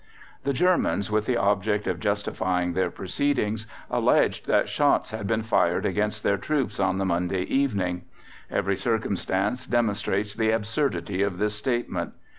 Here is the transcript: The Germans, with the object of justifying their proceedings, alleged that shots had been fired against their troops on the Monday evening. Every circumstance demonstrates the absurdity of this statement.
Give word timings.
The 0.45 0.51
Germans, 0.53 1.11
with 1.11 1.27
the 1.27 1.37
object 1.37 1.85
of 1.85 1.99
justifying 1.99 2.73
their 2.73 2.89
proceedings, 2.89 3.67
alleged 3.87 4.47
that 4.47 4.67
shots 4.67 5.11
had 5.11 5.27
been 5.27 5.43
fired 5.43 5.85
against 5.85 6.23
their 6.23 6.37
troops 6.37 6.79
on 6.79 6.97
the 6.97 7.05
Monday 7.05 7.43
evening. 7.43 8.05
Every 8.49 8.77
circumstance 8.77 9.67
demonstrates 9.67 10.33
the 10.33 10.49
absurdity 10.49 11.21
of 11.21 11.37
this 11.37 11.53
statement. 11.53 12.13